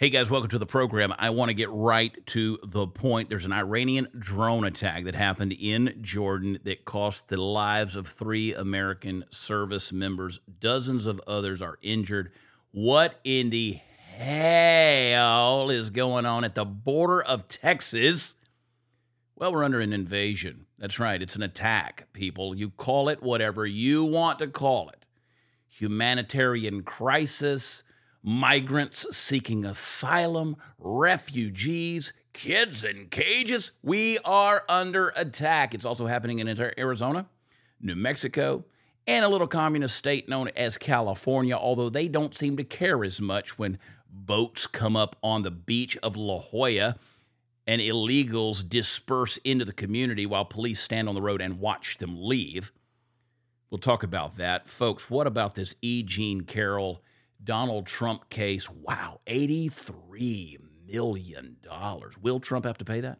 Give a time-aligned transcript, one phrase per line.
[0.00, 1.12] Hey guys, welcome to the program.
[1.18, 3.28] I want to get right to the point.
[3.28, 8.54] There's an Iranian drone attack that happened in Jordan that cost the lives of three
[8.54, 10.38] American service members.
[10.60, 12.30] Dozens of others are injured.
[12.70, 13.80] What in the
[14.12, 18.36] hell is going on at the border of Texas?
[19.34, 20.66] Well, we're under an invasion.
[20.78, 21.20] That's right.
[21.20, 22.54] It's an attack, people.
[22.54, 25.04] You call it whatever you want to call it
[25.66, 27.82] humanitarian crisis
[28.28, 33.72] migrants seeking asylum, refugees, kids in cages.
[33.82, 35.72] We are under attack.
[35.72, 37.26] It's also happening in Arizona,
[37.80, 38.66] New Mexico,
[39.06, 43.18] and a little communist state known as California, although they don't seem to care as
[43.18, 43.78] much when
[44.10, 46.96] boats come up on the beach of La Jolla
[47.66, 52.14] and illegals disperse into the community while police stand on the road and watch them
[52.18, 52.72] leave.
[53.70, 54.68] We'll talk about that.
[54.68, 56.02] Folks, what about this E.
[56.02, 57.02] Jean Carroll
[57.42, 58.68] Donald Trump case.
[58.70, 60.56] Wow, $83
[60.86, 61.56] million.
[62.22, 63.18] Will Trump have to pay that?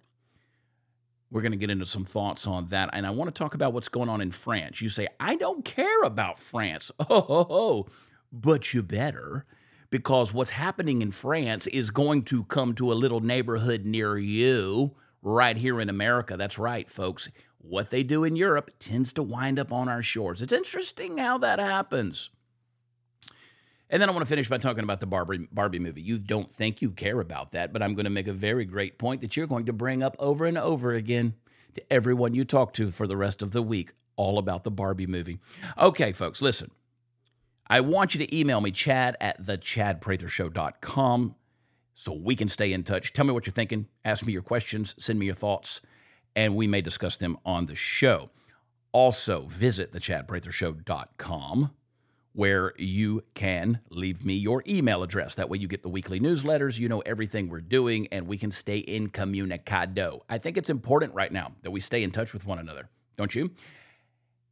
[1.30, 2.91] We're going to get into some thoughts on that.
[2.92, 4.80] And I want to talk about what's going on in France.
[4.80, 6.91] You say, I don't care about France.
[7.10, 7.86] Oh, oh, oh.
[8.33, 9.47] but you better,
[9.91, 14.94] because what's happening in France is going to come to a little neighborhood near you
[15.22, 16.36] right here in America.
[16.36, 17.28] That's right, folks.
[17.58, 20.41] What they do in Europe tends to wind up on our shores.
[20.41, 22.30] It's interesting how that happens.
[23.91, 26.03] And then I want to finish by talking about the Barbie, Barbie movie.
[26.03, 28.98] You don't think you care about that, but I'm going to make a very great
[28.98, 31.34] point that you're going to bring up over and over again
[31.75, 35.06] to everyone you talk to for the rest of the week, all about the Barbie
[35.06, 35.39] movie.
[35.78, 36.70] Okay, folks, listen.
[37.70, 41.34] I want you to email me, chad at thechadprathershow.com,
[41.94, 43.12] so we can stay in touch.
[43.12, 43.89] Tell me what you're thinking.
[44.05, 44.94] Ask me your questions.
[44.98, 45.81] Send me your thoughts,
[46.34, 48.28] and we may discuss them on the show.
[48.92, 51.70] Also, visit thechadprathershow.com
[52.39, 55.34] where you can leave me your email address.
[55.34, 58.53] That way, you get the weekly newsletters, you know everything we're doing, and we can
[58.53, 60.20] stay in communicado.
[60.28, 63.34] I think it's important right now that we stay in touch with one another, don't
[63.34, 63.50] you?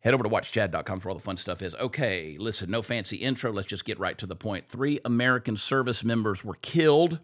[0.00, 1.76] Head over to watchchad.com for all the fun stuff is.
[1.76, 3.52] Okay, listen, no fancy intro.
[3.52, 4.66] Let's just get right to the point.
[4.66, 7.20] Three American service members were killed,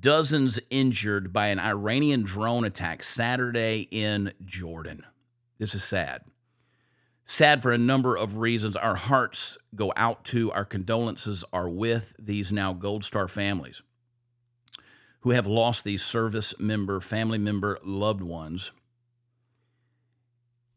[0.00, 5.06] dozens injured by an Iranian drone attack Saturday in Jordan.
[5.58, 6.22] This is sad
[7.24, 8.76] sad for a number of reasons.
[8.76, 13.82] Our hearts go out to, our condolences are with these now Gold Star families
[15.20, 18.72] who have lost these service member, family member, loved ones.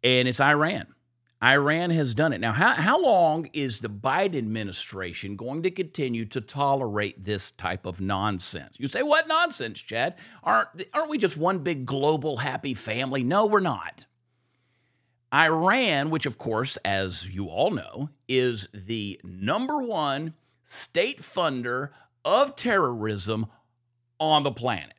[0.03, 0.87] And it's Iran.
[1.43, 2.39] Iran has done it.
[2.39, 7.85] Now, how, how long is the Biden administration going to continue to tolerate this type
[7.85, 8.77] of nonsense?
[8.79, 10.15] You say, what nonsense, Chad?
[10.43, 13.23] Aren't, aren't we just one big global happy family?
[13.23, 14.06] No, we're not.
[15.33, 20.33] Iran, which, of course, as you all know, is the number one
[20.63, 21.89] state funder
[22.23, 23.47] of terrorism
[24.19, 24.93] on the planet.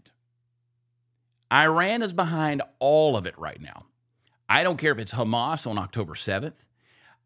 [1.53, 3.87] Iran is behind all of it right now.
[4.49, 6.67] I don't care if it's Hamas on October 7th.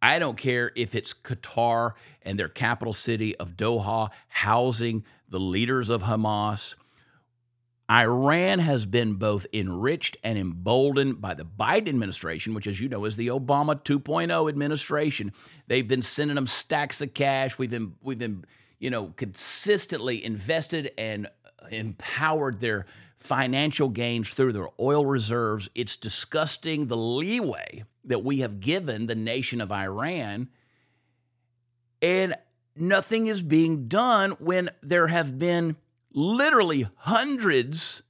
[0.01, 1.93] I don't care if it's Qatar
[2.23, 6.75] and their capital city of Doha housing the leaders of Hamas.
[7.93, 13.05] Iran has been both enriched and emboldened by the Biden administration, which, as you know,
[13.05, 15.31] is the Obama 2.0 administration.
[15.67, 17.59] They've been sending them stacks of cash.
[17.59, 18.47] We've been, we've been,
[18.79, 21.29] you know, consistently invested and
[21.71, 22.87] empowered their
[23.19, 25.69] financial gains through their oil reserves.
[25.75, 30.49] It's disgusting the leeway that we have given the nation of Iran.
[32.01, 32.37] And
[32.75, 35.77] nothing is being done when there have been
[36.15, 38.03] literally hundreds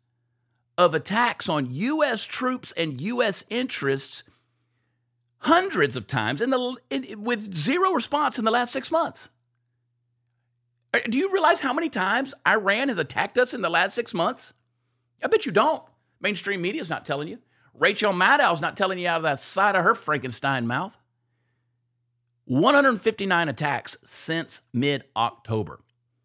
[0.79, 2.25] of attacks on U.S.
[2.25, 3.45] troops and U.S.
[3.51, 4.25] interests,
[5.39, 9.31] hundreds of times, in the, in, with zero response in the last six months.
[10.95, 14.13] Uh, do you realize how many times Iran has attacked us in the last six
[14.13, 14.55] months?
[15.23, 15.83] I bet you don't.
[16.21, 17.39] Mainstream media is not telling you.
[17.75, 20.99] Rachel Maddow's not telling you out of that side of her Frankenstein mouth.
[22.45, 25.81] 159 attacks since mid October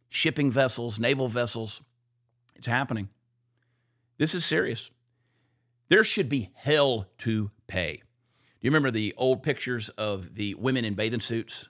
[0.10, 1.82] shipping vessels, naval vessels.
[2.56, 3.10] It's happening.
[4.18, 4.90] This is serious.
[5.90, 7.98] There should be hell to pay.
[7.98, 8.02] Do
[8.62, 11.70] you remember the old pictures of the women in bathing suits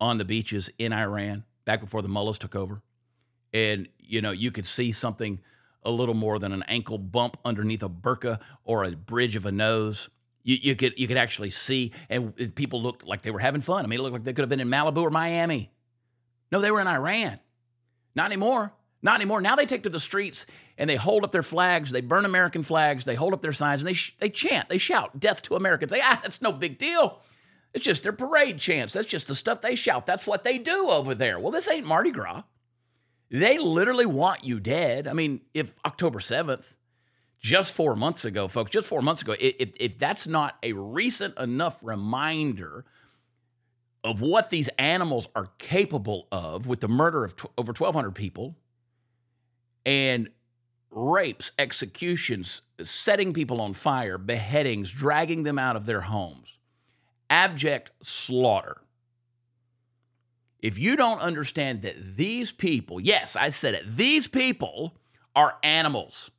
[0.00, 2.82] on the beaches in Iran back before the mullahs took over?
[3.54, 5.40] And, you know, you could see something
[5.82, 9.52] a little more than an ankle bump underneath a burqa or a bridge of a
[9.52, 10.08] nose.
[10.44, 13.84] You, you, could you could actually see, and people looked like they were having fun.
[13.84, 15.70] I mean, it looked like they could have been in Malibu or Miami.
[16.50, 17.38] No, they were in Iran.
[18.14, 18.72] Not anymore.
[19.02, 19.40] Not anymore.
[19.40, 20.46] Now they take to the streets
[20.78, 23.82] and they hold up their flags, they burn American flags, they hold up their signs,
[23.82, 25.90] and they, sh- they chant, they shout, death to Americans.
[25.90, 27.20] They, ah, that's no big deal.
[27.74, 28.92] It's just their parade chants.
[28.92, 30.06] That's just the stuff they shout.
[30.06, 31.38] That's what they do over there.
[31.40, 32.42] Well, this ain't Mardi Gras.
[33.30, 35.08] They literally want you dead.
[35.08, 36.74] I mean, if October 7th,
[37.40, 41.38] just four months ago, folks, just four months ago, if, if that's not a recent
[41.38, 42.84] enough reminder
[44.04, 48.56] of what these animals are capable of with the murder of over 1,200 people
[49.86, 50.28] and
[50.90, 56.58] rapes, executions, setting people on fire, beheadings, dragging them out of their homes,
[57.30, 58.78] abject slaughter.
[60.58, 64.96] If you don't understand that these people, yes, I said it, these people
[65.34, 66.30] are animals.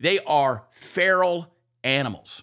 [0.00, 2.42] They are feral animals.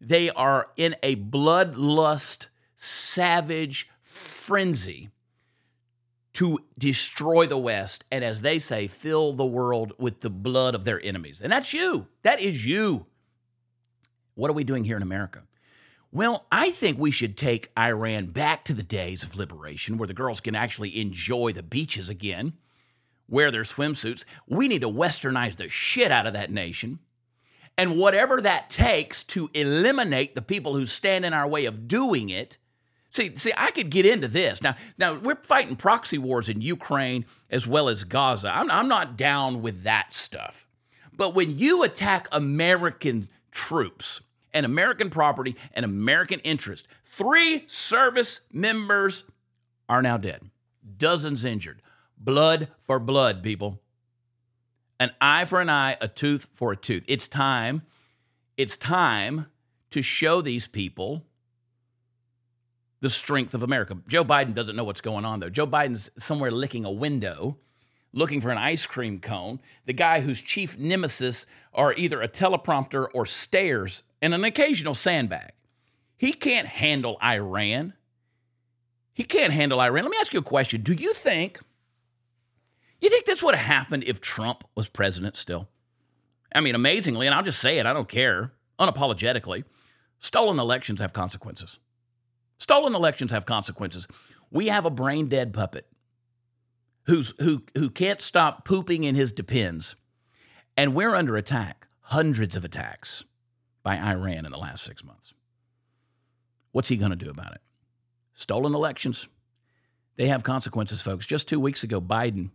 [0.00, 2.48] They are in a bloodlust
[2.78, 5.10] savage frenzy
[6.34, 10.84] to destroy the West and, as they say, fill the world with the blood of
[10.84, 11.40] their enemies.
[11.42, 12.06] And that's you.
[12.22, 13.06] That is you.
[14.34, 15.42] What are we doing here in America?
[16.12, 20.14] Well, I think we should take Iran back to the days of liberation where the
[20.14, 22.52] girls can actually enjoy the beaches again,
[23.28, 24.24] wear their swimsuits.
[24.46, 27.00] We need to westernize the shit out of that nation.
[27.76, 32.30] And whatever that takes to eliminate the people who stand in our way of doing
[32.30, 32.58] it,
[33.10, 34.76] See, see, I could get into this now.
[34.98, 38.54] Now we're fighting proxy wars in Ukraine as well as Gaza.
[38.54, 40.66] I'm, I'm not down with that stuff.
[41.16, 44.20] But when you attack American troops
[44.52, 49.24] and American property and American interest, three service members
[49.88, 50.42] are now dead,
[50.96, 51.82] dozens injured.
[52.18, 53.80] Blood for blood, people.
[55.00, 57.04] An eye for an eye, a tooth for a tooth.
[57.06, 57.82] It's time.
[58.56, 59.46] It's time
[59.90, 61.24] to show these people
[63.00, 63.96] the strength of America.
[64.06, 65.50] Joe Biden doesn't know what's going on, though.
[65.50, 67.58] Joe Biden's somewhere licking a window,
[68.12, 69.60] looking for an ice cream cone.
[69.84, 75.52] The guy whose chief nemesis are either a teleprompter or stairs and an occasional sandbag.
[76.16, 77.94] He can't handle Iran.
[79.14, 80.04] He can't handle Iran.
[80.04, 80.82] Let me ask you a question.
[80.82, 81.60] Do you think
[83.00, 85.68] you think this would have happened if Trump was president still?
[86.52, 89.64] I mean, amazingly, and I'll just say it, I don't care, unapologetically,
[90.18, 91.78] stolen elections have consequences.
[92.58, 94.06] Stolen elections have consequences.
[94.50, 95.86] We have a brain dead puppet
[97.06, 99.96] who's, who, who can't stop pooping in his depends.
[100.76, 103.24] And we're under attack, hundreds of attacks
[103.82, 105.32] by Iran in the last six months.
[106.72, 107.60] What's he going to do about it?
[108.34, 109.28] Stolen elections,
[110.16, 111.26] they have consequences, folks.
[111.26, 112.50] Just two weeks ago, Biden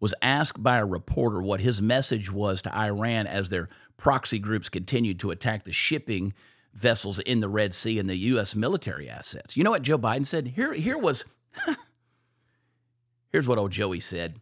[0.00, 4.68] was asked by a reporter what his message was to Iran as their proxy groups
[4.68, 6.34] continued to attack the shipping
[6.74, 8.54] vessels in the Red Sea and the U.S.
[8.54, 9.56] military assets.
[9.56, 10.48] You know what Joe Biden said?
[10.48, 11.24] Here, here was,
[13.32, 14.40] here's what old Joey said.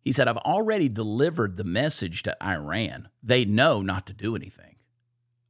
[0.00, 3.08] He said, I've already delivered the message to Iran.
[3.22, 4.76] They know not to do anything.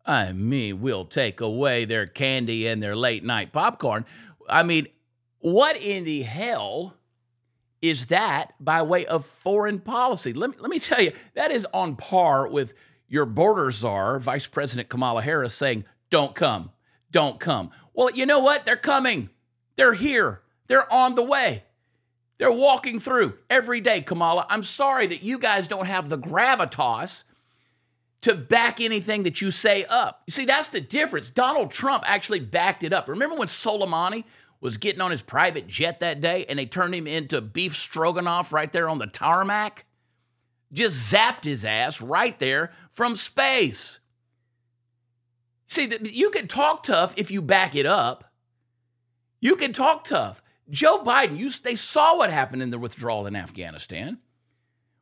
[0.04, 4.04] I mean, we'll take away their candy and their late night popcorn.
[4.48, 4.88] I mean,
[5.38, 6.96] what in the hell
[7.80, 10.32] is that by way of foreign policy?
[10.32, 12.74] Let me, let me tell you, that is on par with
[13.08, 16.70] your border czar, Vice President Kamala Harris, saying, don't come.
[17.10, 17.70] Don't come.
[17.94, 18.66] Well, you know what?
[18.66, 19.30] They're coming.
[19.76, 20.42] They're here.
[20.66, 21.64] They're on the way.
[22.36, 24.46] They're walking through every day, Kamala.
[24.50, 27.24] I'm sorry that you guys don't have the gravitas
[28.20, 30.22] to back anything that you say up.
[30.26, 31.30] You see, that's the difference.
[31.30, 33.08] Donald Trump actually backed it up.
[33.08, 34.24] Remember when Soleimani
[34.60, 38.52] was getting on his private jet that day and they turned him into beef stroganoff
[38.52, 39.86] right there on the tarmac?
[40.74, 44.00] Just zapped his ass right there from space.
[45.72, 48.30] See, you can talk tough if you back it up.
[49.40, 50.42] You can talk tough.
[50.68, 54.18] Joe Biden, you, they saw what happened in the withdrawal in Afghanistan.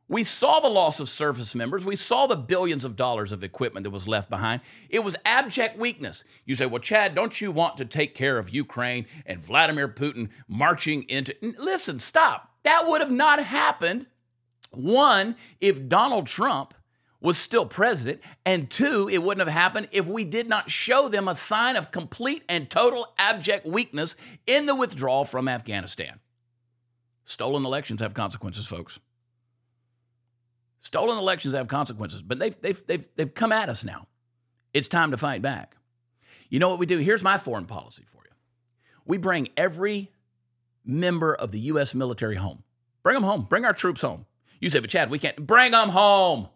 [0.07, 1.83] We saw the loss of service members.
[1.83, 4.61] We saw the billions of dollars of equipment that was left behind.
[4.89, 6.23] It was abject weakness.
[6.45, 10.29] You say, well, Chad, don't you want to take care of Ukraine and Vladimir Putin
[10.47, 11.35] marching into.
[11.41, 12.49] Listen, stop.
[12.63, 14.07] That would have not happened.
[14.71, 16.75] One, if Donald Trump
[17.21, 18.19] was still president.
[18.45, 21.91] And two, it wouldn't have happened if we did not show them a sign of
[21.91, 26.19] complete and total abject weakness in the withdrawal from Afghanistan.
[27.23, 28.99] Stolen elections have consequences, folks.
[30.79, 34.07] Stolen elections have consequences, but they've, they've, they've, they've come at us now.
[34.73, 35.77] It's time to fight back.
[36.49, 36.97] You know what we do?
[36.97, 38.31] Here's my foreign policy for you
[39.05, 40.11] we bring every
[40.83, 41.93] member of the U.S.
[41.93, 42.63] military home.
[43.03, 43.43] Bring them home.
[43.43, 44.25] Bring our troops home.
[44.59, 45.35] You say, but Chad, we can't.
[45.35, 46.49] Bring them home.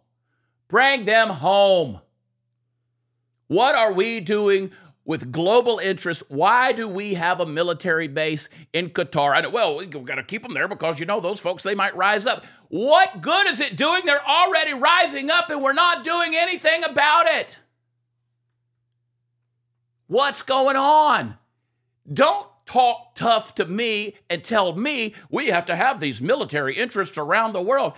[0.68, 2.02] Bring them home.
[3.48, 4.72] What are we doing
[5.06, 6.24] with global interest?
[6.30, 9.38] Why do we have a military base in Qatar?
[9.38, 11.96] And well, we've got to keep them there because you know those folks they might
[11.96, 12.44] rise up.
[12.70, 14.06] What good is it doing?
[14.06, 17.60] They're already rising up and we're not doing anything about it.
[20.08, 21.38] What's going on?
[22.12, 27.18] Don't talk tough to me and tell me we have to have these military interests
[27.18, 27.94] around the world.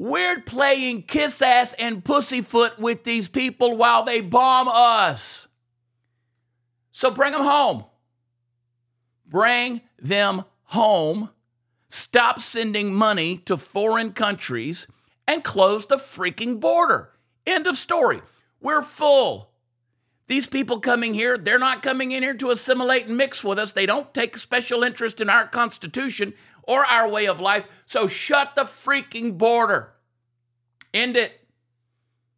[0.00, 5.46] We're playing kiss ass and pussyfoot with these people while they bomb us.
[6.90, 7.84] So bring them home.
[9.26, 11.28] Bring them home.
[11.90, 14.86] Stop sending money to foreign countries
[15.28, 17.10] and close the freaking border.
[17.46, 18.22] End of story.
[18.58, 19.49] We're full.
[20.30, 23.72] These people coming here, they're not coming in here to assimilate and mix with us.
[23.72, 27.66] They don't take special interest in our Constitution or our way of life.
[27.84, 29.92] So shut the freaking border.
[30.94, 31.48] End it.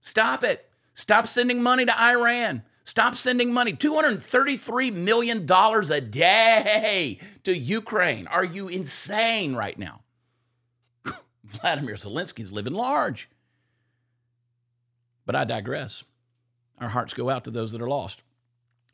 [0.00, 0.70] Stop it.
[0.94, 2.62] Stop sending money to Iran.
[2.82, 3.74] Stop sending money.
[3.74, 8.26] $233 million a day to Ukraine.
[8.26, 10.00] Are you insane right now?
[11.44, 13.28] Vladimir Zelensky's living large.
[15.26, 16.04] But I digress.
[16.82, 18.22] Our hearts go out to those that are lost.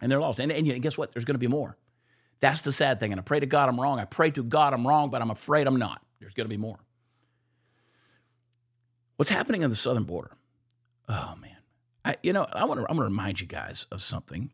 [0.00, 0.38] And they're lost.
[0.38, 1.12] And, and guess what?
[1.12, 1.76] There's going to be more.
[2.40, 3.12] That's the sad thing.
[3.12, 3.98] And I pray to God I'm wrong.
[3.98, 6.02] I pray to God I'm wrong, but I'm afraid I'm not.
[6.20, 6.78] There's going to be more.
[9.16, 10.30] What's happening on the southern border?
[11.08, 11.56] Oh, man.
[12.04, 14.52] I, you know, I want to, I'm going to remind you guys of something.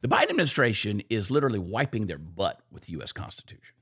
[0.00, 3.12] The Biden administration is literally wiping their butt with the U.S.
[3.12, 3.74] Constitution.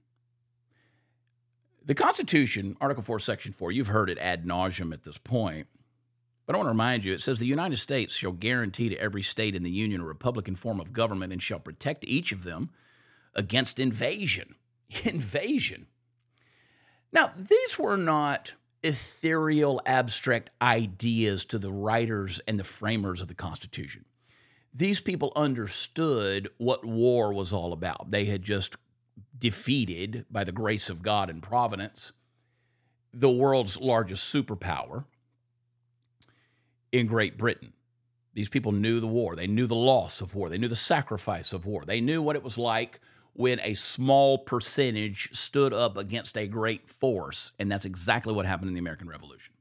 [1.87, 5.67] The Constitution, Article 4, Section 4, you've heard it ad nauseum at this point.
[6.47, 9.23] But I want to remind you it says the United States shall guarantee to every
[9.23, 12.71] state in the Union a Republican form of government and shall protect each of them
[13.35, 14.55] against invasion.
[15.05, 15.87] Invasion.
[17.13, 23.35] Now, these were not ethereal, abstract ideas to the writers and the framers of the
[23.35, 24.05] Constitution.
[24.75, 28.11] These people understood what war was all about.
[28.11, 28.77] They had just
[29.39, 32.13] defeated, by the grace of God and providence,
[33.13, 35.05] the world's largest superpower
[36.95, 37.73] in Great Britain.
[38.35, 39.35] These people knew the war.
[39.35, 40.49] They knew the loss of war.
[40.49, 41.85] They knew the sacrifice of war.
[41.85, 43.01] They knew what it was like
[43.33, 47.51] when a small percentage stood up against a great force.
[47.59, 49.55] And that's exactly what happened in the American Revolution.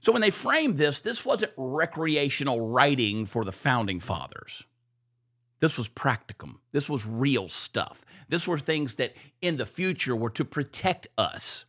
[0.00, 4.64] So when they framed this, this wasn't recreational writing for the founding fathers.
[5.60, 6.56] This was practicum.
[6.72, 8.04] This was real stuff.
[8.28, 11.64] This were things that in the future were to protect us.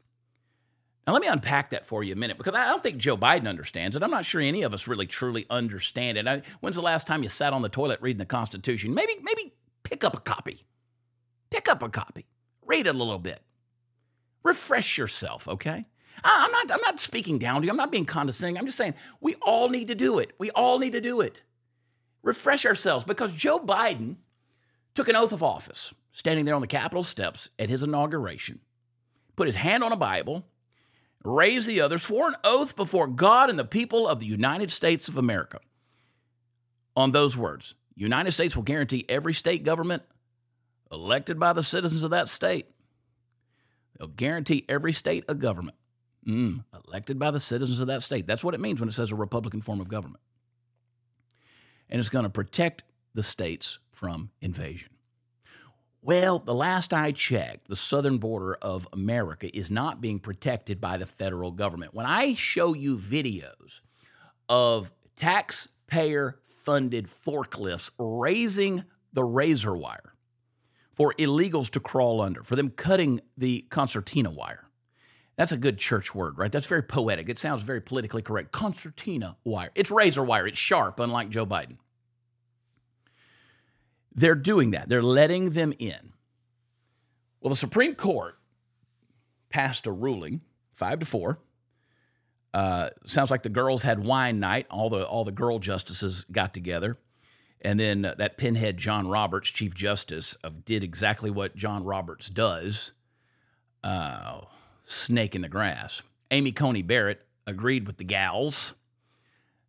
[1.08, 3.48] Now, let me unpack that for you a minute because I don't think Joe Biden
[3.48, 4.04] understands it.
[4.04, 6.28] I'm not sure any of us really truly understand it.
[6.28, 8.94] I, when's the last time you sat on the toilet reading the Constitution?
[8.94, 10.66] Maybe, maybe pick up a copy.
[11.50, 12.26] Pick up a copy.
[12.66, 13.42] Read it a little bit.
[14.44, 15.86] Refresh yourself, okay?
[16.26, 17.72] I'm not, I'm not speaking down to you.
[17.72, 18.58] I'm not being condescending.
[18.58, 20.34] I'm just saying we all need to do it.
[20.40, 21.42] We all need to do it.
[22.22, 24.18] Refresh ourselves because Joe Biden
[24.94, 28.60] took an oath of office standing there on the Capitol steps at his inauguration,
[29.38, 30.44] put his hand on a Bible,
[31.28, 35.08] raised the other, swore an oath before God and the people of the United States
[35.08, 35.60] of America
[36.96, 40.04] on those words United States will guarantee every state government
[40.92, 42.68] elected by the citizens of that state.
[43.98, 45.76] They'll guarantee every state a government
[46.26, 48.28] mm, elected by the citizens of that state.
[48.28, 50.22] That's what it means when it says a Republican form of government.
[51.90, 52.84] And it's going to protect
[53.16, 54.90] the states from invasion.
[56.08, 60.96] Well, the last I checked, the southern border of America is not being protected by
[60.96, 61.94] the federal government.
[61.94, 63.82] When I show you videos
[64.48, 70.14] of taxpayer funded forklifts raising the razor wire
[70.94, 74.70] for illegals to crawl under, for them cutting the concertina wire.
[75.36, 76.54] That's a good church word, right?
[76.54, 77.28] That's very poetic.
[77.28, 78.54] It sounds very politically correct.
[78.54, 79.72] Concertina wire.
[79.76, 81.76] It's razor wire, it's sharp, unlike Joe Biden.
[84.18, 86.12] They're doing that, they're letting them in.
[87.40, 88.38] Well, the Supreme Court
[89.50, 90.42] passed a ruling,
[90.74, 91.40] five to four.
[92.54, 94.66] Uh, sounds like the girls had wine night.
[94.70, 96.98] All the all the girl justices got together
[97.62, 102.30] and then uh, that pinhead John Roberts, Chief Justice, uh, did exactly what John Roberts
[102.30, 102.94] does
[103.84, 104.42] uh,
[104.84, 106.02] snake in the grass.
[106.32, 108.74] Amy Coney Barrett agreed with the gals.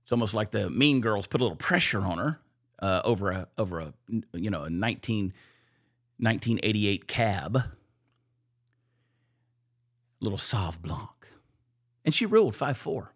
[0.03, 2.41] It's almost like the mean girls put a little pressure on her
[2.81, 3.95] uh, over a over a
[4.33, 5.33] you know a 19,
[6.19, 7.63] 1988 cab,
[10.21, 11.11] little Sauv Blanc,
[12.05, 13.15] and she ruled five four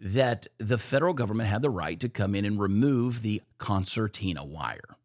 [0.00, 4.96] that the federal government had the right to come in and remove the concertina wire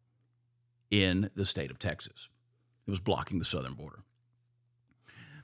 [0.90, 2.28] in the state of Texas.
[2.86, 4.03] It was blocking the southern border.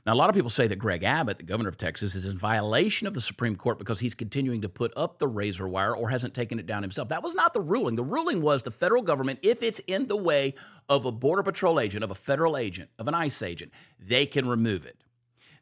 [0.07, 2.39] Now, a lot of people say that Greg Abbott, the governor of Texas, is in
[2.39, 6.09] violation of the Supreme Court because he's continuing to put up the razor wire or
[6.09, 7.11] hasn't taken it down himself.
[7.11, 7.97] That was not the ruling.
[7.97, 10.55] The ruling was the federal government, if it's in the way
[10.89, 14.49] of a Border Patrol agent, of a federal agent, of an ICE agent, they can
[14.49, 15.05] remove it.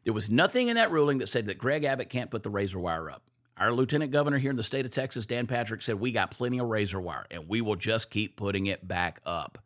[0.05, 2.79] There was nothing in that ruling that said that Greg Abbott can't put the razor
[2.79, 3.23] wire up.
[3.57, 6.59] Our lieutenant governor here in the state of Texas, Dan Patrick, said we got plenty
[6.59, 9.57] of razor wire and we will just keep putting it back up.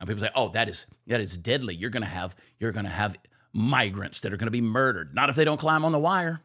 [0.00, 1.76] And people say, "Oh, that is that is deadly.
[1.76, 3.16] You're going to have you're going to have
[3.52, 5.14] migrants that are going to be murdered.
[5.14, 6.42] Not if they don't climb on the wire.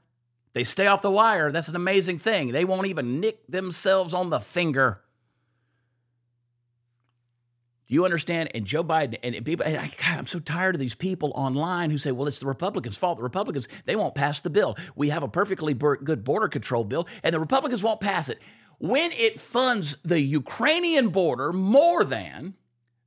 [0.53, 1.51] They stay off the wire.
[1.51, 2.51] That's an amazing thing.
[2.51, 5.01] They won't even nick themselves on the finger.
[7.87, 8.49] Do you understand?
[8.55, 11.97] And Joe Biden and people, and I, I'm so tired of these people online who
[11.97, 13.17] say, well, it's the Republicans' fault.
[13.17, 14.75] The Republicans, they won't pass the bill.
[14.95, 18.41] We have a perfectly good border control bill, and the Republicans won't pass it.
[18.79, 22.55] When it funds the Ukrainian border more than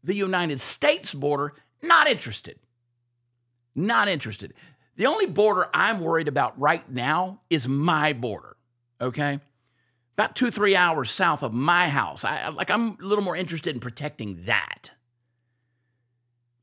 [0.05, 2.59] the United States border, not interested.
[3.75, 4.55] Not interested.
[4.97, 8.57] The only border I'm worried about right now is my border,
[9.01, 9.41] okay?
[10.19, 12.25] about two, three hours south of my house.
[12.25, 14.91] I, like I'm a little more interested in protecting that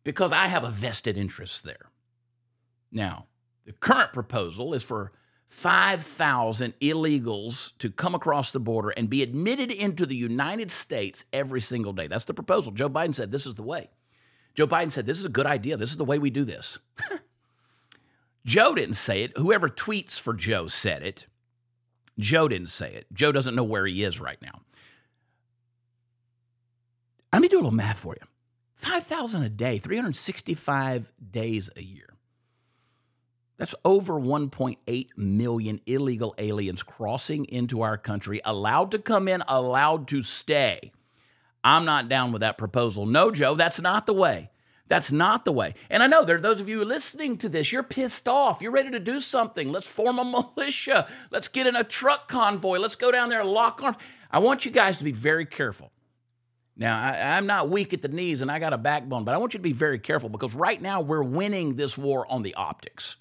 [0.04, 1.90] because I have a vested interest there.
[2.92, 3.28] Now,
[3.64, 5.14] the current proposal is for
[5.48, 11.62] 5,000 illegals to come across the border and be admitted into the United States every
[11.62, 12.08] single day.
[12.08, 12.74] That's the proposal.
[12.74, 13.88] Joe Biden said this is the way.
[14.56, 15.78] Joe Biden said this is a good idea.
[15.78, 16.80] This is the way we do this.
[18.46, 19.38] Joe didn't say it.
[19.38, 21.26] Whoever tweets for Joe said it.
[22.18, 23.08] Joe didn't say it.
[23.12, 24.62] Joe doesn't know where he is right now.
[27.34, 28.26] Let me do a little math for you
[28.76, 32.16] 5,000 a day, 365 days a year.
[33.58, 40.08] That's over 1.8 million illegal aliens crossing into our country, allowed to come in, allowed
[40.10, 40.92] to stay.
[41.66, 43.08] I'm not down with that proposal.
[43.08, 44.52] No, Joe, that's not the way.
[44.88, 45.74] That's not the way.
[45.90, 48.62] And I know there are those of you listening to this, you're pissed off.
[48.62, 49.72] You're ready to do something.
[49.72, 50.24] Let's form a
[50.56, 51.08] militia.
[51.32, 52.78] Let's get in a truck convoy.
[52.78, 53.98] Let's go down there and lock arms.
[54.30, 55.92] I want you guys to be very careful.
[56.78, 59.38] Now, I, am not weak at the knees and I got a backbone, but I
[59.38, 62.54] want you to be very careful because right now we're winning this war on the
[62.54, 63.16] optics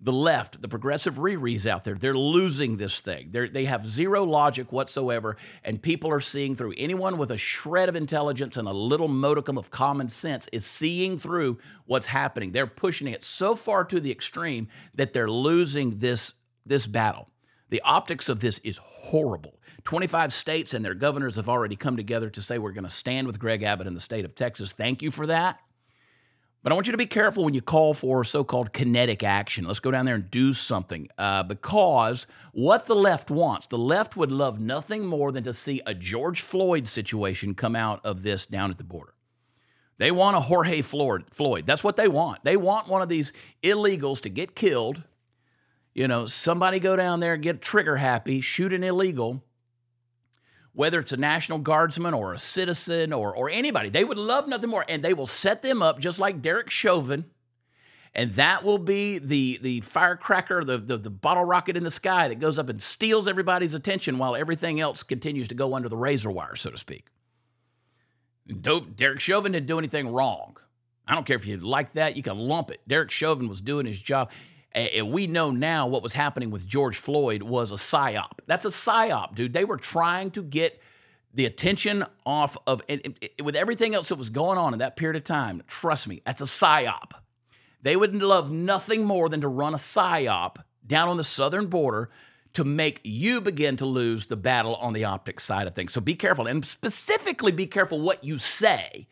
[0.00, 3.28] the left, the progressive Riri's out there, they're losing this thing.
[3.30, 6.74] They're, they have zero logic whatsoever, and people are seeing through.
[6.76, 11.18] Anyone with a shred of intelligence and a little modicum of common sense is seeing
[11.18, 12.52] through what's happening.
[12.52, 17.28] They're pushing it so far to the extreme that they're losing this, this battle.
[17.70, 19.58] The optics of this is horrible.
[19.84, 23.26] 25 states and their governors have already come together to say we're going to stand
[23.26, 24.72] with Greg Abbott in the state of Texas.
[24.72, 25.58] Thank you for that.
[26.62, 29.64] But I want you to be careful when you call for so called kinetic action.
[29.64, 31.08] Let's go down there and do something.
[31.16, 35.80] Uh, because what the left wants, the left would love nothing more than to see
[35.86, 39.14] a George Floyd situation come out of this down at the border.
[39.98, 41.64] They want a Jorge Floyd.
[41.64, 42.44] That's what they want.
[42.44, 45.02] They want one of these illegals to get killed.
[45.92, 49.42] You know, somebody go down there, get trigger happy, shoot an illegal,
[50.78, 53.88] whether it's a National Guardsman or a citizen or, or anybody.
[53.88, 54.84] They would love nothing more.
[54.88, 57.24] And they will set them up just like Derek Chauvin.
[58.14, 62.28] And that will be the, the firecracker, the, the, the bottle rocket in the sky
[62.28, 65.96] that goes up and steals everybody's attention while everything else continues to go under the
[65.96, 67.06] razor wire, so to speak.
[68.46, 70.58] Derek Chauvin didn't do anything wrong.
[71.08, 72.82] I don't care if you like that, you can lump it.
[72.86, 74.30] Derek Chauvin was doing his job.
[74.72, 78.40] And we know now what was happening with George Floyd was a psyop.
[78.46, 79.52] That's a psyop, dude.
[79.52, 80.80] They were trying to get
[81.32, 82.82] the attention off of,
[83.42, 85.62] with everything else that was going on in that period of time.
[85.66, 87.12] Trust me, that's a psyop.
[87.82, 92.10] They would love nothing more than to run a psyop down on the southern border
[92.54, 95.92] to make you begin to lose the battle on the optics side of things.
[95.92, 99.06] So be careful, and specifically be careful what you say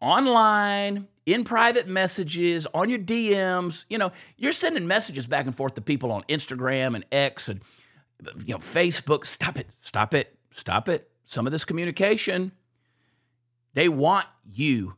[0.00, 3.84] online, in private messages, on your DMs.
[3.88, 7.60] You know, you're sending messages back and forth to people on Instagram and X and
[8.44, 9.26] you know Facebook.
[9.26, 9.72] Stop it.
[9.72, 10.36] Stop it.
[10.50, 11.10] Stop it.
[11.24, 12.52] Some of this communication,
[13.74, 14.96] they want you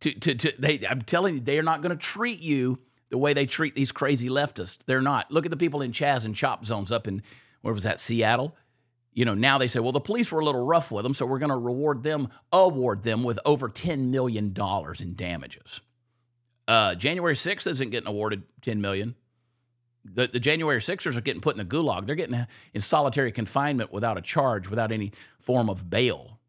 [0.00, 2.78] to to, to they I'm telling you, they are not going to treat you
[3.10, 4.84] the way they treat these crazy leftists.
[4.84, 5.30] They're not.
[5.30, 7.22] Look at the people in Chaz and Chop zones up in
[7.60, 8.56] where was that, Seattle?
[9.14, 11.24] You know, now they say, well, the police were a little rough with them, so
[11.24, 14.54] we're going to reward them, award them with over $10 million
[15.00, 15.80] in damages.
[16.66, 19.14] Uh, January 6th isn't getting awarded 10 million.
[20.04, 22.06] The, the January Sixers are getting put in the gulag.
[22.06, 26.40] They're getting in solitary confinement without a charge, without any form of bail.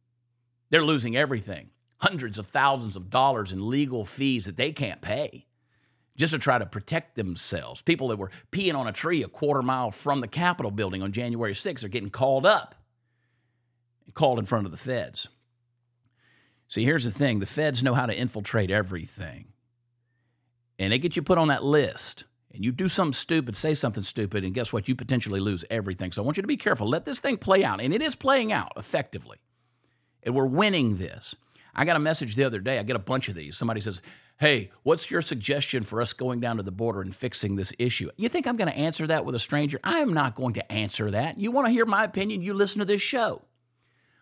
[0.71, 5.45] They're losing everything hundreds of thousands of dollars in legal fees that they can't pay
[6.15, 7.81] just to try to protect themselves.
[7.81, 11.11] People that were peeing on a tree a quarter mile from the Capitol building on
[11.11, 12.75] January 6th are getting called up
[14.13, 15.27] called in front of the feds.
[16.67, 19.47] See, here's the thing the feds know how to infiltrate everything.
[20.79, 22.25] And they get you put on that list.
[22.51, 24.87] And you do something stupid, say something stupid, and guess what?
[24.87, 26.13] You potentially lose everything.
[26.13, 26.87] So I want you to be careful.
[26.87, 27.81] Let this thing play out.
[27.81, 29.37] And it is playing out effectively.
[30.23, 31.35] And we're winning this.
[31.75, 32.79] I got a message the other day.
[32.79, 33.57] I get a bunch of these.
[33.57, 34.01] Somebody says,
[34.37, 38.09] Hey, what's your suggestion for us going down to the border and fixing this issue?
[38.17, 39.79] You think I'm going to answer that with a stranger?
[39.83, 41.37] I am not going to answer that.
[41.37, 42.41] You want to hear my opinion?
[42.41, 43.43] You listen to this show.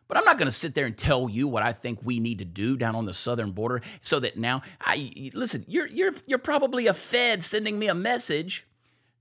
[0.08, 2.40] But I'm not going to sit there and tell you what I think we need
[2.40, 6.40] to do down on the southern border so that now I listen, you're you're you're
[6.40, 8.68] probably a fed sending me a message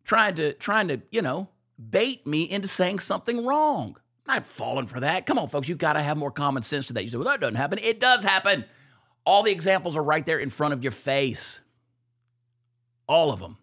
[0.04, 1.48] trying to trying to, you know,
[1.90, 3.96] bait me into saying something wrong.
[4.26, 5.26] Not falling for that.
[5.26, 7.02] Come on, folks, you got to have more common sense to that.
[7.02, 7.78] You say, well, that doesn't happen.
[7.82, 8.64] It does happen.
[9.24, 11.60] All the examples are right there in front of your face.
[13.08, 13.58] All of them.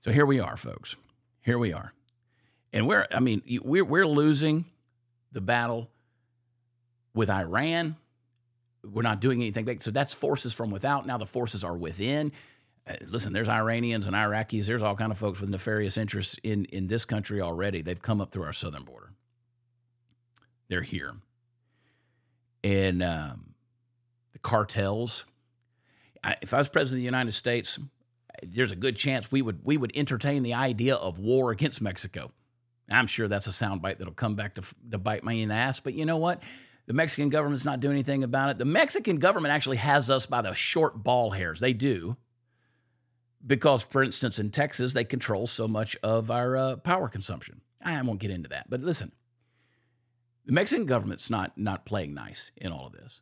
[0.00, 0.96] So here we are, folks.
[1.42, 1.92] Here we are.
[2.72, 4.64] And we're, I mean, we're, we're losing
[5.32, 5.88] the battle
[7.14, 7.96] with Iran.
[8.84, 9.78] We're not doing anything.
[9.78, 11.06] So that's forces from without.
[11.06, 12.32] Now the forces are within.
[12.86, 14.66] Uh, listen, there's Iranians and Iraqis.
[14.66, 17.82] There's all kind of folks with nefarious interests in, in this country already.
[17.82, 19.12] They've come up through our southern border.
[20.68, 21.14] They're here.
[22.64, 23.54] And um,
[24.32, 25.24] the cartels.
[26.24, 27.78] I, if I was president of the United States,
[28.42, 32.32] there's a good chance we would we would entertain the idea of war against Mexico.
[32.90, 35.80] I'm sure that's a soundbite that'll come back to, to bite me in the ass.
[35.80, 36.42] But you know what?
[36.86, 38.58] The Mexican government's not doing anything about it.
[38.58, 41.60] The Mexican government actually has us by the short ball hairs.
[41.60, 42.16] They do.
[43.44, 47.60] Because, for instance, in Texas, they control so much of our uh, power consumption.
[47.84, 48.70] I won't get into that.
[48.70, 49.12] But listen,
[50.44, 53.20] the Mexican government's not, not playing nice in all of this.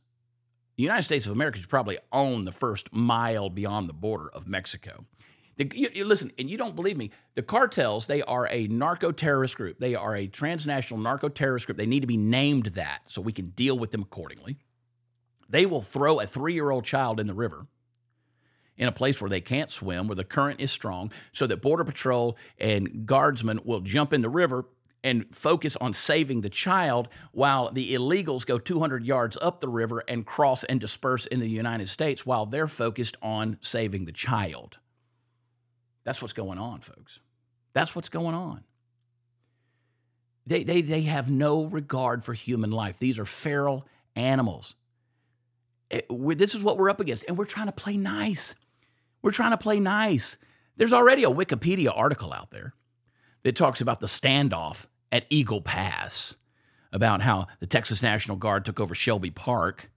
[0.76, 4.48] The United States of America should probably own the first mile beyond the border of
[4.48, 5.04] Mexico.
[5.56, 7.10] The, you, you, listen, and you don't believe me.
[7.34, 9.78] The cartels, they are a narco terrorist group.
[9.78, 11.76] They are a transnational narco terrorist group.
[11.76, 14.56] They need to be named that so we can deal with them accordingly.
[15.50, 17.66] They will throw a three year old child in the river
[18.80, 21.84] in a place where they can't swim, where the current is strong, so that Border
[21.84, 24.64] Patrol and guardsmen will jump in the river
[25.04, 30.02] and focus on saving the child while the illegals go 200 yards up the river
[30.08, 34.78] and cross and disperse in the United States while they're focused on saving the child.
[36.04, 37.20] That's what's going on, folks.
[37.74, 38.64] That's what's going on.
[40.46, 42.98] They, they, they have no regard for human life.
[42.98, 44.74] These are feral animals.
[45.90, 48.54] It, eh, this is what we're up against, and we're trying to play nice.
[49.22, 50.38] We're trying to play nice.
[50.76, 52.74] There's already a Wikipedia article out there
[53.42, 56.36] that talks about the standoff at Eagle Pass,
[56.92, 59.90] about how the Texas National Guard took over Shelby Park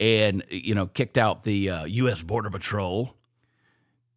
[0.00, 2.22] and you know kicked out the uh, U.S.
[2.22, 3.14] Border Patrol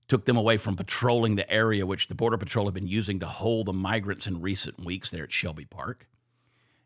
[0.08, 3.26] took them away from patrolling the area which the Border Patrol had been using to
[3.26, 6.08] hold the migrants in recent weeks there at Shelby Park.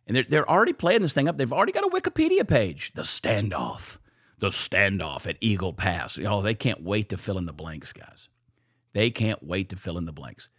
[0.08, 1.38] And they're, they're already playing this thing up.
[1.38, 2.94] They've already got a Wikipedia page.
[2.96, 3.98] The standoff.
[4.40, 6.18] The standoff at Eagle Pass.
[6.18, 8.30] You know, they can't wait to fill in the blanks, guys.
[8.94, 10.50] They can't wait to fill in the blanks.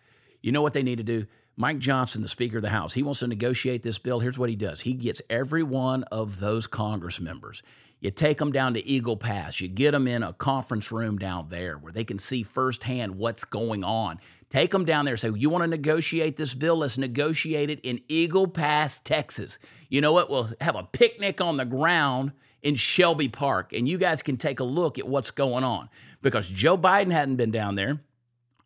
[0.42, 1.26] You know what they need to do?
[1.56, 4.20] Mike Johnson, the Speaker of the House, he wants to negotiate this bill.
[4.20, 7.62] Here's what he does he gets every one of those Congress members.
[8.00, 11.48] You take them down to Eagle Pass, you get them in a conference room down
[11.48, 14.20] there where they can see firsthand what's going on.
[14.48, 16.76] Take them down there say, You want to negotiate this bill?
[16.76, 19.58] Let's negotiate it in Eagle Pass, Texas.
[19.90, 20.30] You know what?
[20.30, 24.60] We'll have a picnic on the ground in Shelby Park, and you guys can take
[24.60, 25.88] a look at what's going on
[26.22, 28.00] because Joe Biden hadn't been down there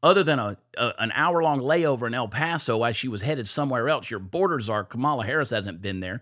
[0.04, 3.48] other than a, a an hour long layover in El Paso while she was headed
[3.48, 6.20] somewhere else, your border czar Kamala Harris hasn't been there.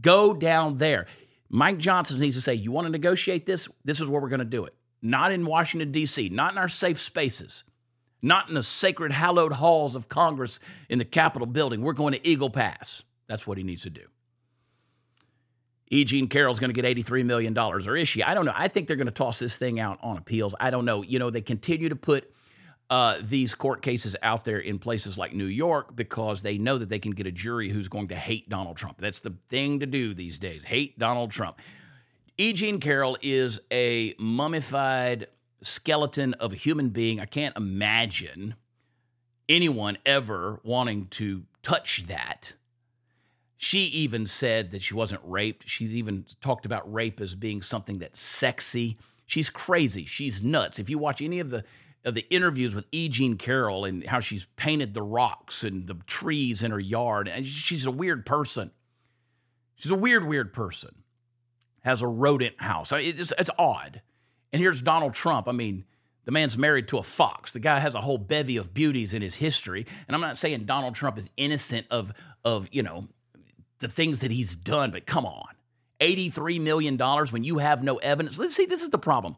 [0.00, 1.06] Go down there.
[1.48, 3.68] Mike Johnson needs to say, You want to negotiate this?
[3.84, 4.74] This is where we're going to do it.
[5.00, 7.64] Not in Washington, D.C., not in our safe spaces,
[8.20, 11.80] not in the sacred, hallowed halls of Congress in the Capitol building.
[11.80, 13.02] We're going to Eagle Pass.
[13.26, 14.04] That's what he needs to do.
[15.94, 16.02] E.
[16.02, 18.24] Jean Carroll's going to get $83 million, or is she?
[18.24, 18.52] I don't know.
[18.52, 20.52] I think they're going to toss this thing out on appeals.
[20.58, 21.02] I don't know.
[21.02, 22.34] You know, they continue to put
[22.90, 26.88] uh, these court cases out there in places like New York because they know that
[26.88, 28.98] they can get a jury who's going to hate Donald Trump.
[28.98, 31.60] That's the thing to do these days hate Donald Trump.
[32.38, 32.52] E.
[32.52, 35.28] Jean Carroll is a mummified
[35.62, 37.20] skeleton of a human being.
[37.20, 38.56] I can't imagine
[39.48, 42.54] anyone ever wanting to touch that.
[43.64, 45.66] She even said that she wasn't raped.
[45.66, 48.98] She's even talked about rape as being something that's sexy.
[49.24, 50.04] She's crazy.
[50.04, 50.78] She's nuts.
[50.78, 51.64] If you watch any of the
[52.04, 53.08] of the interviews with E.
[53.08, 57.26] Jean Carroll and how she's painted the rocks and the trees in her yard.
[57.26, 58.70] And she's a weird person.
[59.76, 60.96] She's a weird, weird person.
[61.84, 62.92] Has a rodent house.
[62.92, 64.02] It's, it's odd.
[64.52, 65.48] And here's Donald Trump.
[65.48, 65.86] I mean,
[66.26, 67.52] the man's married to a fox.
[67.52, 69.86] The guy has a whole bevy of beauties in his history.
[70.06, 72.12] And I'm not saying Donald Trump is innocent of,
[72.44, 73.08] of you know,
[73.80, 75.48] the things that he's done, but come on.
[76.00, 78.38] $83 million when you have no evidence.
[78.38, 79.36] Let's see, this is the problem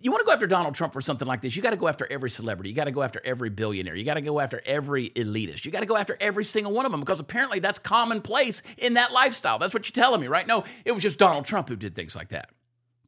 [0.00, 1.88] you want to go after Donald Trump for something like this, you got to go
[1.88, 2.70] after every celebrity.
[2.70, 3.96] You got to go after every billionaire.
[3.96, 5.64] You got to go after every elitist.
[5.64, 8.94] You got to go after every single one of them because apparently that's commonplace in
[8.94, 9.58] that lifestyle.
[9.58, 10.46] That's what you're telling me, right?
[10.46, 12.50] No, it was just Donald Trump who did things like that.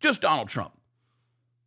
[0.00, 0.72] Just Donald Trump.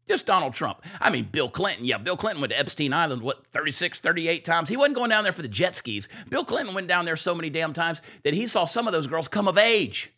[0.07, 0.83] Just Donald Trump.
[0.99, 1.85] I mean, Bill Clinton.
[1.85, 4.67] Yeah, Bill Clinton went to Epstein Island, what, 36, 38 times?
[4.67, 6.09] He wasn't going down there for the jet skis.
[6.29, 9.07] Bill Clinton went down there so many damn times that he saw some of those
[9.07, 10.11] girls come of age.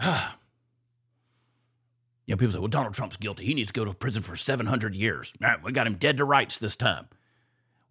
[0.02, 0.08] you
[2.28, 3.44] know, people say, well, Donald Trump's guilty.
[3.44, 5.34] He needs to go to prison for 700 years.
[5.38, 7.08] Right, we got him dead to rights this time.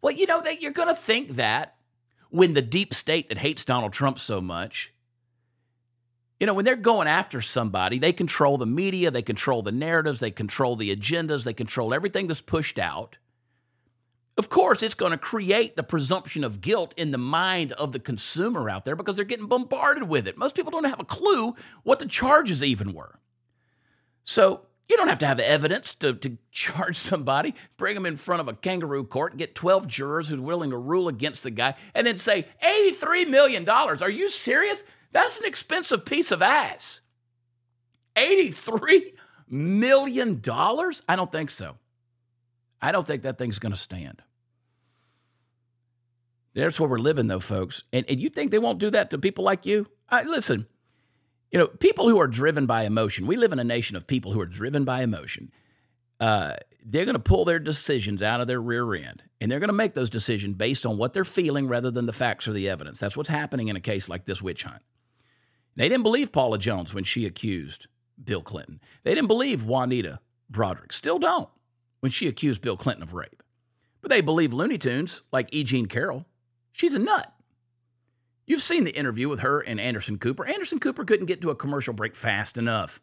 [0.02, 1.76] Well, you know, that you're going to think that
[2.32, 4.94] when the deep state that hates Donald Trump so much
[6.42, 10.20] you know, when they're going after somebody, they control the media, they control the narratives,
[10.20, 13.20] they control the agendas, they control everything that's pushed out.
[14.40, 18.00] Of course, it's going to create the presumption of guilt in the mind of the
[18.00, 20.36] consumer out there because they're getting bombarded with it.
[20.36, 23.20] Most people don't have a clue what the charges even were.
[24.24, 28.42] So, you don't have to have evidence to, to charge somebody, bring them in front
[28.42, 32.08] of a kangaroo court, get 12 jurors who's willing to rule against the guy, and
[32.08, 33.70] then say, $83 million.
[33.70, 34.84] Are you serious?
[35.12, 37.02] That's an expensive piece of ass.
[38.16, 39.14] $83
[39.50, 40.42] million?
[40.46, 41.78] I don't think so.
[42.82, 44.22] I don't think that thing's going to stand.
[46.54, 47.84] There's where we're living, though, folks.
[47.94, 49.88] And, and you think they won't do that to people like you?
[50.26, 50.68] Listen,
[51.52, 54.34] you know, people who are driven by emotion, we live in a nation of people
[54.34, 55.52] who are driven by emotion.
[56.20, 59.70] Uh, they're going to pull their decisions out of their rear end and they're going
[59.70, 62.70] to make those decisions based on what they're feeling rather than the facts or the
[62.70, 63.00] evidence.
[63.00, 64.82] That's what's happening in a case like this witch hunt.
[65.76, 67.88] They didn't believe Paula Jones when she accused
[68.24, 68.80] Bill Clinton.
[69.04, 70.20] They didn't believe Juanita
[70.52, 71.50] Broaddrick, Still don't
[72.02, 73.42] when she accused Bill Clinton of rape.
[74.02, 75.64] But they believe Looney Tunes like E.
[75.64, 76.26] Jean Carroll.
[76.72, 77.32] She's a nut.
[78.46, 80.46] You've seen the interview with her and Anderson Cooper.
[80.46, 83.02] Anderson Cooper couldn't get to a commercial break fast enough.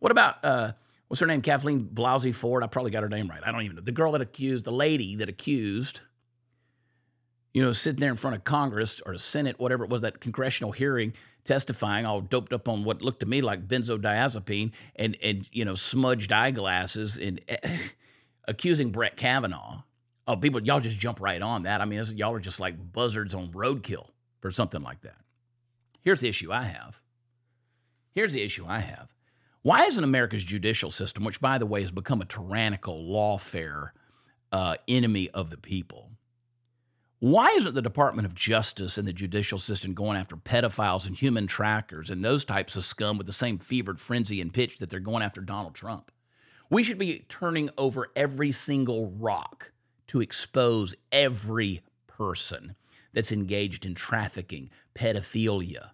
[0.00, 0.72] What about uh,
[1.08, 1.40] what's her name?
[1.40, 2.62] Kathleen Blousey Ford.
[2.62, 3.40] I probably got her name right.
[3.44, 3.82] I don't even know.
[3.82, 6.00] The girl that accused, the lady that accused
[7.56, 10.20] you know, sitting there in front of Congress or the Senate, whatever it was, that
[10.20, 15.48] congressional hearing, testifying, all doped up on what looked to me like benzodiazepine and and
[15.52, 17.66] you know smudged eyeglasses and uh,
[18.46, 19.84] accusing Brett Kavanaugh.
[20.28, 21.80] Oh, people, y'all just jump right on that.
[21.80, 24.08] I mean, y'all are just like buzzards on roadkill
[24.42, 25.16] for something like that.
[26.02, 27.00] Here's the issue I have.
[28.12, 29.14] Here's the issue I have.
[29.62, 33.92] Why isn't America's judicial system, which by the way has become a tyrannical, lawfare
[34.52, 36.05] uh, enemy of the people?
[37.18, 41.46] Why isn't the Department of Justice and the judicial system going after pedophiles and human
[41.46, 45.00] trackers and those types of scum with the same fevered frenzy and pitch that they're
[45.00, 46.12] going after Donald Trump?
[46.68, 49.72] We should be turning over every single rock
[50.08, 52.76] to expose every person
[53.14, 55.92] that's engaged in trafficking, pedophilia,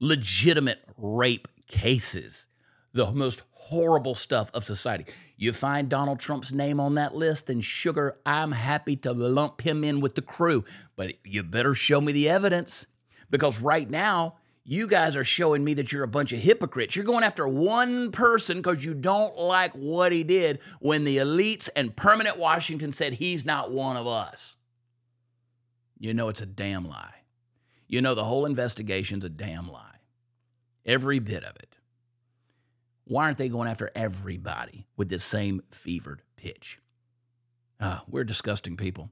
[0.00, 2.48] legitimate rape cases,
[2.94, 5.04] the most horrible stuff of society.
[5.36, 9.82] You find Donald Trump's name on that list, then sugar, I'm happy to lump him
[9.82, 10.64] in with the crew.
[10.96, 12.86] But you better show me the evidence
[13.30, 16.96] because right now, you guys are showing me that you're a bunch of hypocrites.
[16.96, 21.68] You're going after one person because you don't like what he did when the elites
[21.76, 24.56] and permanent Washington said he's not one of us.
[25.98, 27.14] You know it's a damn lie.
[27.88, 29.98] You know the whole investigation's a damn lie.
[30.86, 31.73] Every bit of it.
[33.04, 36.80] Why aren't they going after everybody with this same fevered pitch?
[37.80, 39.10] Ah, we're disgusting people.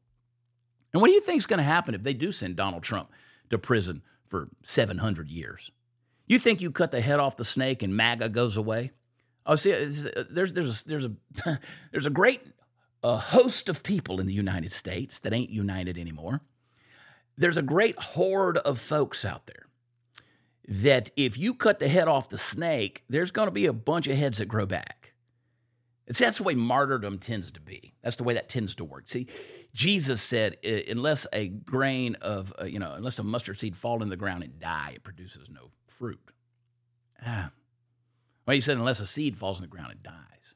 [0.93, 3.11] And what do you think is going to happen if they do send Donald Trump
[3.51, 5.71] to prison for 700 years?
[6.27, 8.93] You think you cut the head off the snake and MAGA goes away?
[9.45, 11.13] Oh, see, there's there's a, there's a
[11.91, 12.43] there's a great
[13.03, 16.41] a host of people in the United States that ain't united anymore.
[17.37, 19.67] There's a great horde of folks out there
[20.73, 24.09] that if you cut the head off the snake, there's going to be a bunch
[24.09, 25.13] of heads that grow back.
[26.07, 27.93] It's that's the way martyrdom tends to be.
[28.03, 29.07] That's the way that tends to work.
[29.07, 29.27] See,
[29.75, 34.09] Jesus said, unless a grain of, uh, you know, unless a mustard seed fall in
[34.09, 36.21] the ground and die, it produces no fruit.
[37.25, 37.51] Ah.
[38.47, 40.55] Well, he said, unless a seed falls in the ground, it dies.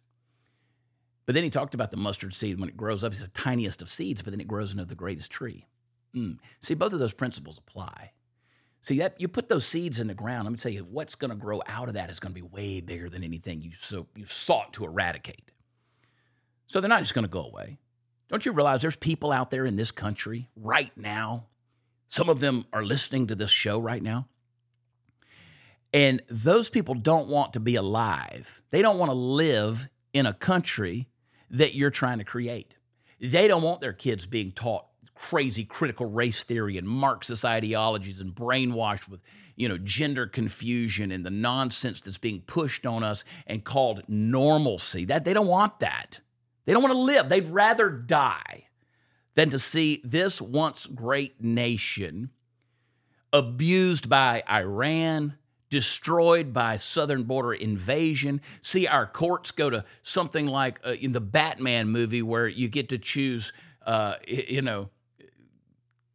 [1.26, 3.12] But then he talked about the mustard seed when it grows up.
[3.12, 5.66] It's the tiniest of seeds, but then it grows into the greatest tree.
[6.14, 6.38] Mm.
[6.60, 8.12] See, both of those principles apply.
[8.86, 10.44] See that you put those seeds in the ground.
[10.44, 12.46] Let me tell you, what's going to grow out of that is going to be
[12.46, 15.50] way bigger than anything you so you sought to eradicate.
[16.68, 17.78] So they're not just going to go away.
[18.28, 21.46] Don't you realize there's people out there in this country right now?
[22.06, 24.28] Some of them are listening to this show right now.
[25.92, 28.62] And those people don't want to be alive.
[28.70, 31.08] They don't want to live in a country
[31.50, 32.76] that you're trying to create.
[33.18, 38.34] They don't want their kids being taught crazy critical race theory and Marxist ideologies and
[38.34, 39.20] brainwashed with,
[39.56, 45.04] you know, gender confusion and the nonsense that's being pushed on us and called normalcy.
[45.04, 46.20] That they don't want that.
[46.64, 47.28] They don't want to live.
[47.28, 48.66] They'd rather die
[49.34, 52.30] than to see this once great nation
[53.32, 55.34] abused by Iran,
[55.68, 58.40] destroyed by southern border invasion.
[58.60, 62.88] See our courts go to something like uh, in the Batman movie where you get
[62.90, 63.52] to choose,
[63.84, 64.90] uh, you know,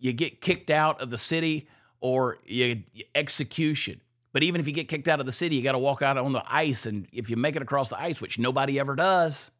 [0.02, 1.68] you get kicked out of the city
[2.02, 2.84] or you,
[3.16, 4.02] execution.
[4.34, 6.18] But even if you get kicked out of the city, you got to walk out
[6.18, 6.86] on the ice.
[6.86, 9.52] And if you make it across the ice, which nobody ever does,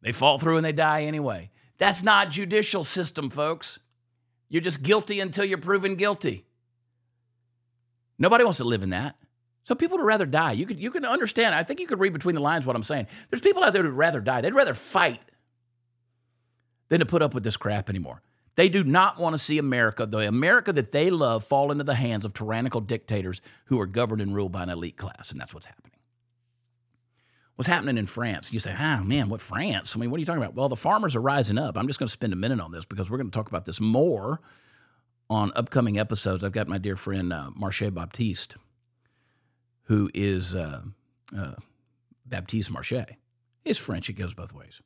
[0.00, 1.50] they fall through and they die anyway.
[1.78, 3.78] That's not judicial system, folks.
[4.48, 6.46] You're just guilty until you're proven guilty.
[8.18, 9.16] Nobody wants to live in that.
[9.64, 10.52] So people would rather die.
[10.52, 11.54] You could you can understand.
[11.54, 13.06] I think you could read between the lines what I'm saying.
[13.30, 14.40] There's people out there who'd rather die.
[14.40, 15.22] They'd rather fight
[16.88, 18.22] than to put up with this crap anymore.
[18.54, 21.94] They do not want to see America, the America that they love, fall into the
[21.94, 25.30] hands of tyrannical dictators who are governed and ruled by an elite class.
[25.30, 25.92] And that's what's happening.
[27.56, 28.52] What's happening in France?
[28.52, 29.94] You say, ah, man, what France?
[29.94, 30.54] I mean, what are you talking about?
[30.54, 31.76] Well, the farmers are rising up.
[31.76, 33.64] I'm just going to spend a minute on this because we're going to talk about
[33.64, 34.40] this more
[35.30, 36.44] on upcoming episodes.
[36.44, 38.56] I've got my dear friend uh, Marche Baptiste,
[39.84, 40.82] who is uh,
[41.36, 41.54] uh,
[42.26, 43.16] Baptiste Marche.
[43.64, 44.80] He's French, it goes both ways.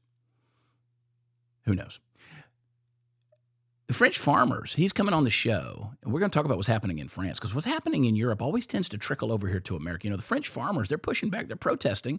[1.65, 1.99] Who knows?
[3.87, 6.69] The French farmers, he's coming on the show, and we're going to talk about what's
[6.69, 9.77] happening in France because what's happening in Europe always tends to trickle over here to
[9.77, 10.07] America.
[10.07, 12.19] You know, the French farmers, they're pushing back, they're protesting.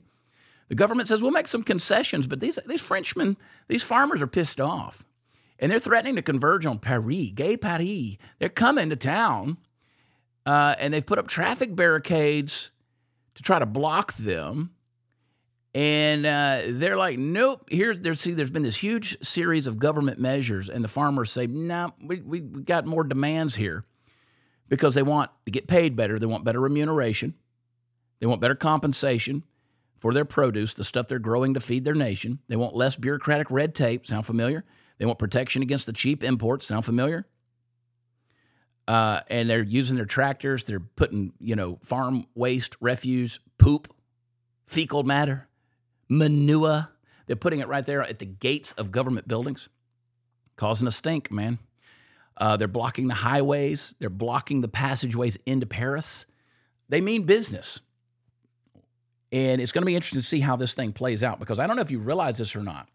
[0.69, 4.62] The government says, we'll make some concessions, but these, these Frenchmen, these farmers are pissed
[4.62, 5.03] off.
[5.60, 8.17] And they're threatening to converge on Paris, gay Paris.
[8.39, 9.58] They're coming to town,
[10.45, 12.71] uh, and they've put up traffic barricades
[13.36, 14.71] to try to block them.
[15.77, 17.67] And uh, they're like, nope.
[17.69, 21.45] Here's there's see, there's been this huge series of government measures, and the farmers say,
[21.45, 23.85] no, nah, we we got more demands here
[24.69, 26.17] because they want to get paid better.
[26.17, 27.35] They want better remuneration.
[28.19, 29.43] They want better compensation
[29.99, 32.39] for their produce, the stuff they're growing to feed their nation.
[32.47, 34.07] They want less bureaucratic red tape.
[34.07, 34.65] Sound familiar?
[34.97, 36.65] They want protection against the cheap imports.
[36.65, 37.27] Sound familiar?
[38.87, 40.63] Uh, and they're using their tractors.
[40.63, 43.93] They're putting, you know, farm waste, refuse, poop,
[44.65, 45.46] fecal matter
[46.10, 46.89] manure.
[47.26, 49.70] They're putting it right there at the gates of government buildings,
[50.56, 51.60] causing a stink, man.
[52.38, 56.26] Uh, they're blocking the highways, they're blocking the passageways into Paris.
[56.89, 57.80] They mean business.
[59.32, 61.67] And it's going to be interesting to see how this thing plays out because I
[61.67, 62.88] don't know if you realize this or not.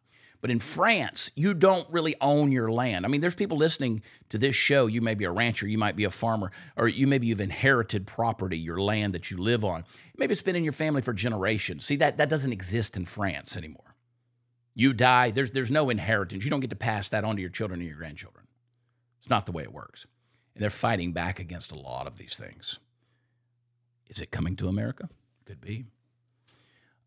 [0.42, 3.06] But in France, you don't really own your land.
[3.06, 4.88] I mean, there's people listening to this show.
[4.88, 8.08] You may be a rancher, you might be a farmer, or you maybe you've inherited
[8.08, 9.84] property, your land that you live on.
[10.16, 11.86] Maybe it's been in your family for generations.
[11.86, 13.94] See, that, that doesn't exist in France anymore.
[14.74, 16.42] You die, there's, there's no inheritance.
[16.42, 18.46] You don't get to pass that on to your children or your grandchildren.
[19.20, 20.06] It's not the way it works.
[20.54, 22.80] And they're fighting back against a lot of these things.
[24.08, 25.08] Is it coming to America?
[25.44, 25.84] Could be.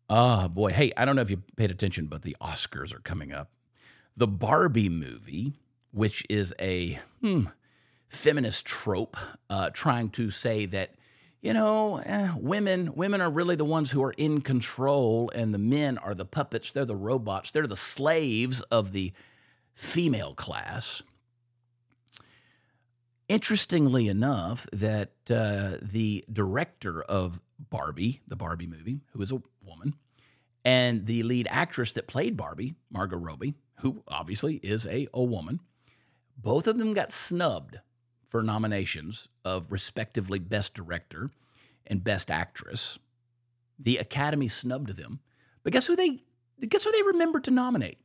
[0.08, 0.72] Oh, boy.
[0.72, 3.52] Hey, I don't know if you paid attention, but the Oscars are coming up.
[4.16, 5.54] The Barbie movie,
[5.90, 7.46] which is a hmm,
[8.08, 9.16] feminist trope,
[9.50, 10.94] uh, trying to say that,
[11.42, 15.58] you know, eh, women women are really the ones who are in control, and the
[15.58, 16.72] men are the puppets.
[16.72, 17.50] They're the robots.
[17.50, 19.12] They're the slaves of the
[19.74, 21.02] female class.
[23.28, 29.94] Interestingly enough, that uh, the director of Barbie, the Barbie movie, who is a woman,
[30.64, 35.60] and the lead actress that played Barbie, Margot Robbie, who obviously is a, a woman,
[36.36, 37.78] both of them got snubbed
[38.26, 41.30] for nominations of respectively Best Director
[41.86, 42.98] and Best Actress.
[43.78, 45.20] The Academy snubbed them.
[45.62, 46.22] But guess who they
[46.68, 47.98] guess who they remembered to nominate?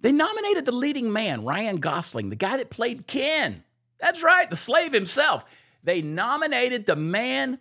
[0.00, 3.64] They nominated the leading man, Ryan Gosling, the guy that played Ken.
[3.98, 5.44] That's right, the slave himself.
[5.82, 7.58] They nominated the man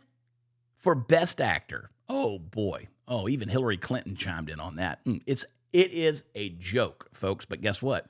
[0.75, 1.89] for Best Actor.
[2.09, 2.87] Oh boy.
[3.07, 5.03] Oh, even Hillary Clinton chimed in on that.
[5.05, 7.45] Mm, it's it is a joke, folks.
[7.45, 8.07] But guess what?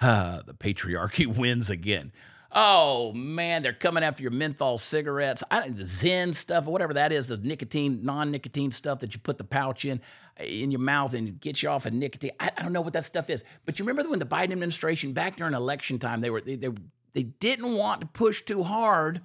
[0.00, 2.12] Uh, the patriarchy wins again.
[2.58, 7.12] Oh man, they're coming after your menthol cigarettes, I, the Zyn stuff, or whatever that
[7.12, 10.00] is, the nicotine, non-nicotine stuff that you put the pouch in
[10.38, 12.30] in your mouth and get you off of nicotine.
[12.40, 15.12] I, I, don't know what that stuff is, but you remember when the Biden administration
[15.12, 16.70] back during election time, they were they, they,
[17.14, 19.20] they didn't want to push too hard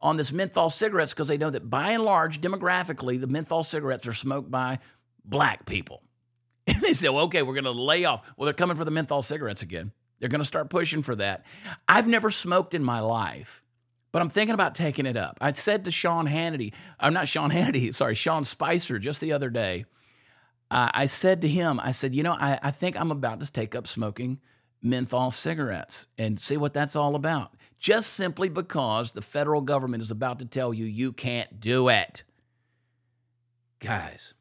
[0.00, 4.06] on this menthol cigarettes because they know that by and large, demographically, the menthol cigarettes
[4.06, 4.78] are smoked by
[5.24, 6.02] black people.
[6.68, 8.28] And they say, well, okay, we're going to lay off.
[8.36, 9.92] Well, they're coming for the menthol cigarettes again.
[10.18, 11.46] They're going to start pushing for that.
[11.88, 13.62] I've never smoked in my life,
[14.10, 15.38] but I'm thinking about taking it up.
[15.40, 19.48] I said to Sean Hannity, I'm not Sean Hannity, sorry, Sean Spicer just the other
[19.48, 19.84] day.
[20.68, 23.52] Uh, I said to him, I said, you know, I, I think I'm about to
[23.52, 24.40] take up smoking
[24.82, 27.54] menthol cigarettes and see what that's all about.
[27.78, 32.24] Just simply because the federal government is about to tell you you can't do it.
[33.80, 34.34] Guys,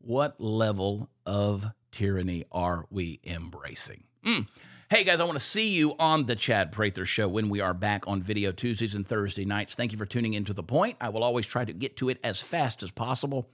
[0.00, 4.04] what level of tyranny are we embracing?
[4.24, 4.48] Mm.
[4.88, 7.74] Hey guys, I want to see you on the Chad Prather Show when we are
[7.74, 9.74] back on video Tuesdays and Thursday nights.
[9.74, 10.96] Thank you for tuning into the point.
[11.00, 13.48] I will always try to get to it as fast as possible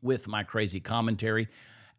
[0.00, 1.48] with my crazy commentary.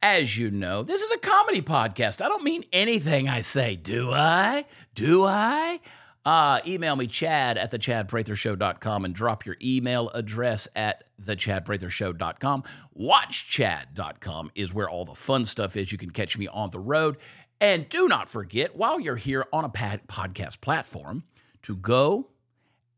[0.03, 2.21] As you know, this is a comedy podcast.
[2.21, 4.65] I don't mean anything I say, do I?
[4.95, 5.79] Do I?
[6.25, 12.63] Uh, email me, chad at thechadprathershow.com and drop your email address at thechadprathershow.com.
[12.99, 15.93] Watchchad.com is where all the fun stuff is.
[15.93, 17.15] You can catch me on the road.
[17.61, 21.23] And do not forget, while you're here on a podcast platform,
[21.61, 22.27] to go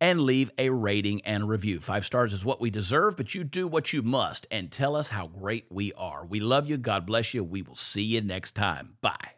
[0.06, 1.80] and leave a rating and review.
[1.80, 5.10] Five stars is what we deserve, but you do what you must and tell us
[5.10, 6.24] how great we are.
[6.24, 6.78] We love you.
[6.78, 7.44] God bless you.
[7.44, 8.98] We will see you next time.
[9.02, 9.35] Bye.